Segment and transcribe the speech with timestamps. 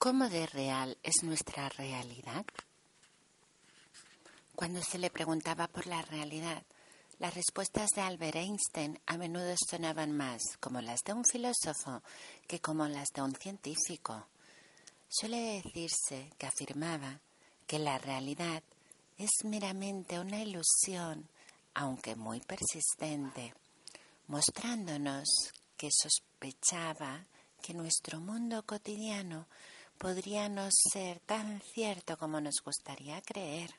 [0.00, 2.46] ¿Cómo de real es nuestra realidad?
[4.56, 6.62] Cuando se le preguntaba por la realidad,
[7.18, 12.02] las respuestas de Albert Einstein a menudo sonaban más como las de un filósofo
[12.48, 14.26] que como las de un científico.
[15.06, 17.20] Suele decirse que afirmaba
[17.66, 18.62] que la realidad
[19.18, 21.28] es meramente una ilusión,
[21.74, 23.52] aunque muy persistente,
[24.28, 25.28] mostrándonos
[25.76, 27.26] que sospechaba
[27.60, 29.46] que nuestro mundo cotidiano
[30.00, 33.70] podría no ser tan cierto como nos gustaría creer.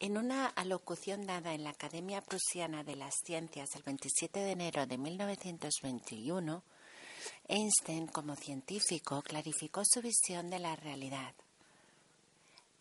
[0.00, 4.86] En una alocución dada en la Academia Prusiana de las Ciencias el 27 de enero
[4.86, 6.62] de 1921,
[7.46, 11.34] Einstein, como científico, clarificó su visión de la realidad.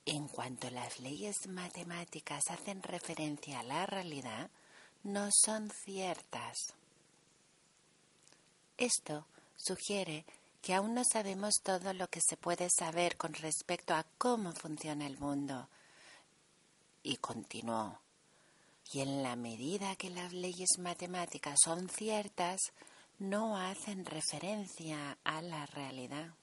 [0.06, 4.50] En cuanto las leyes matemáticas hacen referencia a la realidad,
[5.04, 6.56] no son ciertas.
[8.78, 9.28] Esto
[9.58, 10.26] sugiere
[10.62, 15.08] que aún no sabemos todo lo que se puede saber con respecto a cómo funciona
[15.08, 15.68] el mundo
[17.04, 18.00] y continuó.
[18.94, 22.60] Y en la medida que las leyes matemáticas son ciertas,
[23.20, 26.34] no hacen referencia a la realidad.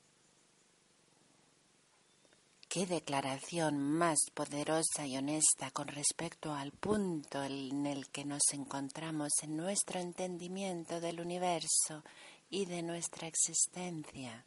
[2.69, 9.31] Qué declaración más poderosa y honesta con respecto al punto en el que nos encontramos
[9.42, 12.05] en nuestro entendimiento del universo
[12.51, 14.45] y de nuestra existencia.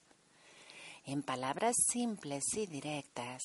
[1.06, 3.42] En palabras simples y directas,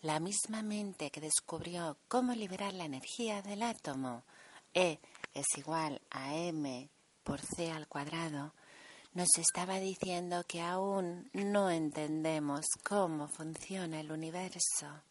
[0.00, 4.24] la misma mente que descubrió cómo liberar la energía del átomo,
[4.72, 4.98] E
[5.34, 6.88] es igual a m
[7.22, 8.52] por c al cuadrado,
[9.12, 15.02] nos estaba diciendo que aún no entendemos cómo funciona el universo.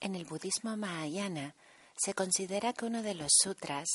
[0.00, 1.54] En el budismo mahayana
[1.96, 3.88] se considera que uno de los sutras,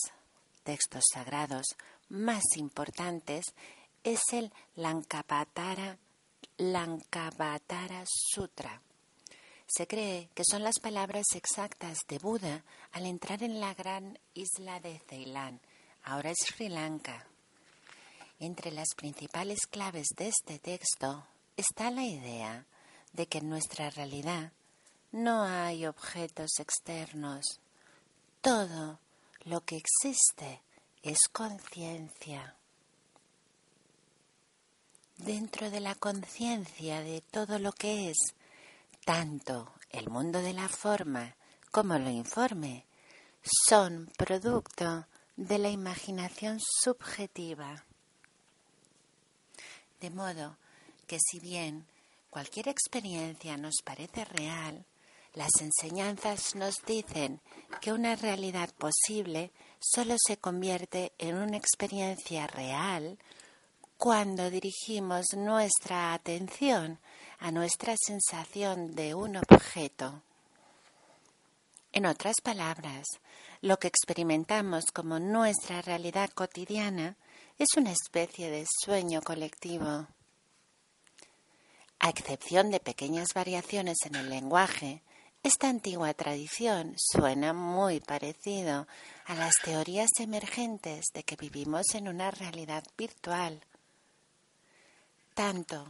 [0.63, 1.65] textos sagrados
[2.13, 3.43] más importantes,
[4.03, 5.97] es el Lankavatara,
[8.05, 8.81] Sutra.
[9.65, 14.79] Se cree que son las palabras exactas de Buda al entrar en la gran isla
[14.79, 15.59] de Ceilán,
[16.03, 17.25] ahora es Sri Lanka.
[18.39, 21.25] Entre las principales claves de este texto
[21.57, 22.65] está la idea
[23.13, 24.51] de que en nuestra realidad
[25.11, 27.59] no hay objetos externos.
[28.41, 28.99] Todo
[29.45, 30.61] lo que existe
[31.03, 32.55] es conciencia
[35.17, 38.17] dentro de la conciencia de todo lo que es,
[39.05, 41.35] tanto el mundo de la forma
[41.71, 42.85] como lo informe,
[43.67, 45.05] son producto
[45.35, 47.83] de la imaginación subjetiva.
[49.99, 50.57] De modo
[51.05, 51.85] que si bien
[52.29, 54.85] cualquier experiencia nos parece real,
[55.33, 57.41] las enseñanzas nos dicen
[57.81, 63.17] que una realidad posible solo se convierte en una experiencia real
[63.97, 66.99] cuando dirigimos nuestra atención
[67.39, 70.21] a nuestra sensación de un objeto.
[71.91, 73.05] En otras palabras,
[73.61, 77.17] lo que experimentamos como nuestra realidad cotidiana
[77.57, 80.07] es una especie de sueño colectivo.
[81.99, 85.01] A excepción de pequeñas variaciones en el lenguaje,
[85.43, 88.87] esta antigua tradición suena muy parecido
[89.25, 93.63] a las teorías emergentes de que vivimos en una realidad virtual
[95.33, 95.87] tanto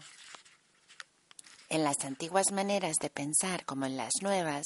[1.69, 4.63] en las antiguas maneras de pensar como en las nuevas,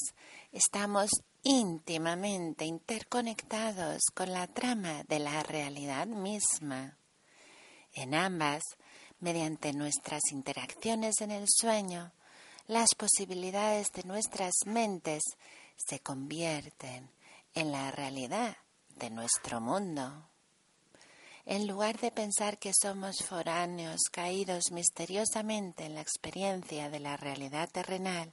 [0.52, 1.10] estamos
[1.42, 6.98] íntimamente interconectados con la trama de la realidad misma.
[7.94, 8.62] En ambas,
[9.20, 12.12] mediante nuestras interacciones en el sueño,
[12.68, 15.24] las posibilidades de nuestras mentes
[15.76, 17.10] se convierten
[17.54, 18.56] en la realidad
[18.96, 20.28] de nuestro mundo
[21.48, 27.70] en lugar de pensar que somos foráneos caídos misteriosamente en la experiencia de la realidad
[27.70, 28.30] terrenal,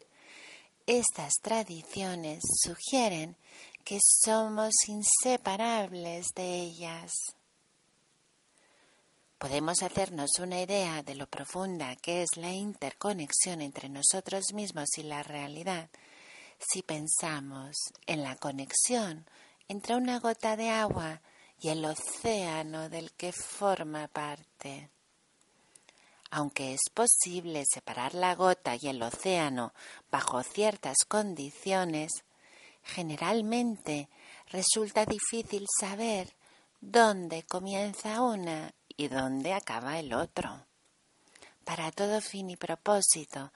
[0.85, 3.37] estas tradiciones sugieren
[3.85, 7.13] que somos inseparables de ellas.
[9.45, 15.03] Podemos hacernos una idea de lo profunda que es la interconexión entre nosotros mismos y
[15.03, 15.87] la realidad
[16.57, 17.75] si pensamos
[18.07, 19.29] en la conexión
[19.67, 21.21] entre una gota de agua
[21.61, 24.89] y el océano del que forma parte.
[26.31, 29.75] Aunque es posible separar la gota y el océano
[30.09, 32.11] bajo ciertas condiciones,
[32.81, 34.09] generalmente
[34.47, 36.33] resulta difícil saber
[36.81, 40.67] dónde comienza una y dónde acaba el otro.
[41.63, 43.51] Para todo fin y propósito,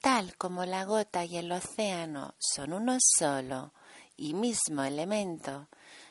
[0.00, 3.72] tal como la gota y el océano son uno solo
[4.16, 5.68] y mismo elemento,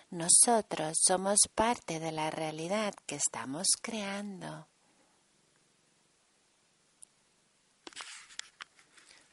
[0.09, 4.67] nosotros somos parte de la realidad que estamos creando.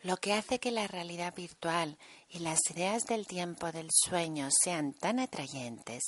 [0.03, 1.99] Lo que hace que la realidad virtual
[2.31, 6.03] y las ideas del tiempo del sueño sean tan atrayentes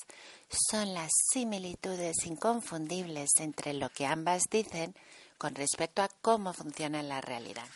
[0.70, 4.94] son las similitudes inconfundibles entre lo que ambas dicen
[5.36, 7.66] con respecto a cómo funciona la realidad.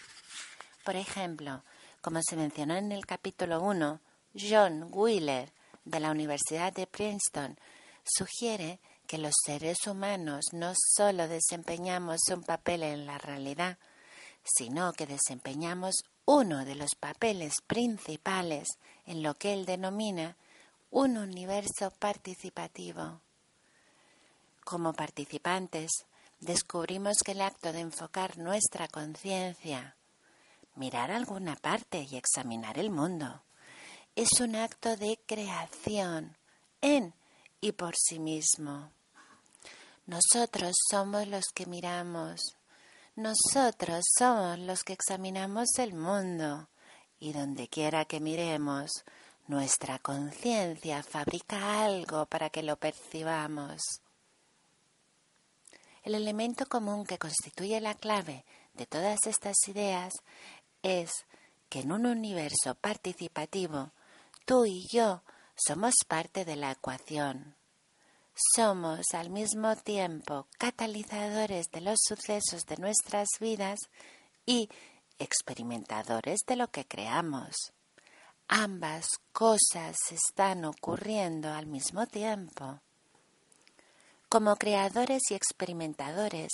[0.84, 1.62] Por ejemplo,
[2.00, 4.00] como se mencionó en el capítulo 1,
[4.38, 5.52] John Wheeler
[5.84, 7.58] de la Universidad de Princeton
[8.04, 13.78] sugiere que los seres humanos no solo desempeñamos un papel en la realidad,
[14.46, 18.68] sino que desempeñamos uno de los papeles principales
[19.04, 20.36] en lo que él denomina
[20.90, 23.20] un universo participativo.
[24.64, 25.90] Como participantes,
[26.40, 29.96] descubrimos que el acto de enfocar nuestra conciencia,
[30.74, 33.42] mirar alguna parte y examinar el mundo,
[34.14, 36.36] es un acto de creación
[36.80, 37.14] en
[37.60, 38.90] y por sí mismo.
[40.06, 42.55] Nosotros somos los que miramos,
[43.16, 46.68] nosotros somos los que examinamos el mundo
[47.18, 48.90] y donde quiera que miremos,
[49.48, 53.80] nuestra conciencia fabrica algo para que lo percibamos.
[56.02, 60.12] El elemento común que constituye la clave de todas estas ideas
[60.82, 61.10] es
[61.70, 63.92] que en un universo participativo,
[64.44, 65.22] tú y yo
[65.56, 67.56] somos parte de la ecuación.
[68.36, 73.78] Somos al mismo tiempo catalizadores de los sucesos de nuestras vidas
[74.44, 74.68] y
[75.18, 77.72] experimentadores de lo que creamos.
[78.46, 82.82] Ambas cosas están ocurriendo al mismo tiempo.
[84.28, 86.50] Como creadores y experimentadores,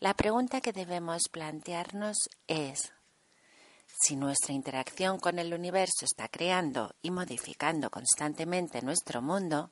[0.00, 2.92] la pregunta que debemos plantearnos es
[3.86, 9.70] si nuestra interacción con el universo está creando y modificando constantemente nuestro mundo,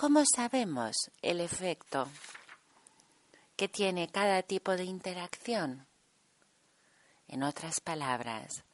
[0.00, 2.08] ¿Cómo sabemos el efecto
[3.54, 5.86] que tiene cada tipo de interacción?
[7.28, 8.64] En otras palabras,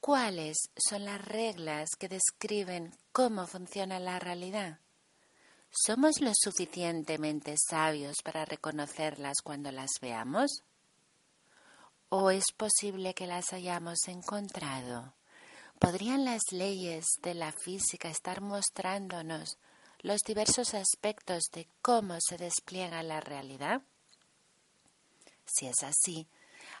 [0.00, 4.80] ¿cuáles son las reglas que describen cómo funciona la realidad?
[5.70, 10.64] ¿Somos lo suficientemente sabios para reconocerlas cuando las veamos?
[12.08, 15.14] ¿O es posible que las hayamos encontrado?
[15.78, 19.58] ¿Podrían las leyes de la física estar mostrándonos
[20.00, 23.82] los diversos aspectos de cómo se despliega la realidad?
[25.44, 26.26] Si es así,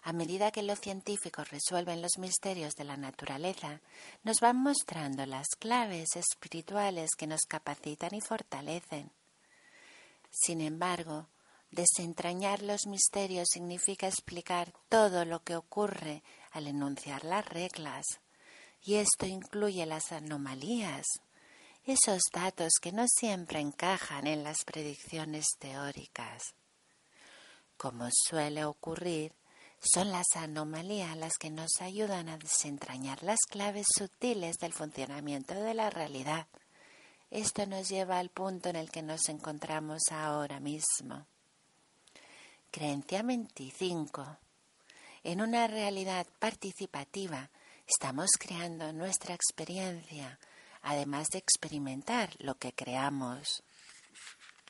[0.02, 3.80] a medida que los científicos resuelven los misterios de la naturaleza,
[4.22, 9.10] nos van mostrando las claves espirituales que nos capacitan y fortalecen.
[10.30, 11.28] Sin embargo,
[11.70, 16.22] desentrañar los misterios significa explicar todo lo que ocurre
[16.52, 18.04] al enunciar las reglas,
[18.82, 21.06] y esto incluye las anomalías,
[21.86, 26.54] esos datos que no siempre encajan en las predicciones teóricas.
[27.76, 29.32] Como suele ocurrir,
[29.80, 35.74] son las anomalías las que nos ayudan a desentrañar las claves sutiles del funcionamiento de
[35.74, 36.48] la realidad.
[37.30, 41.26] Esto nos lleva al punto en el que nos encontramos ahora mismo.
[42.72, 44.38] Creencia 25.
[45.22, 47.50] En una realidad participativa
[47.86, 50.38] estamos creando nuestra experiencia,
[50.86, 53.64] además de experimentar lo que creamos.